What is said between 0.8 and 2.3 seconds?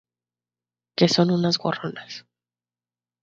que son unas gorronas